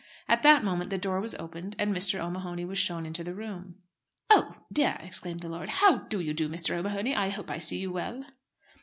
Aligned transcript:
At 0.27 0.41
that 0.41 0.63
moment 0.63 0.89
the 0.89 0.97
door 0.97 1.21
was 1.21 1.35
opened 1.35 1.75
and 1.77 1.95
Mr. 1.95 2.19
O'Mahony 2.19 2.65
was 2.65 2.79
shown 2.79 3.05
into 3.05 3.23
the 3.23 3.35
room. 3.35 3.75
"Oh! 4.31 4.55
dear," 4.73 4.97
exclaimed 4.99 5.41
the 5.41 5.47
lord, 5.47 5.69
"how 5.69 5.97
do 5.99 6.19
you 6.19 6.33
do, 6.33 6.49
Mr. 6.49 6.71
O'Mahony? 6.75 7.15
I 7.15 7.29
hope 7.29 7.51
I 7.51 7.59
see 7.59 7.77
you 7.77 7.91
well." 7.91 8.25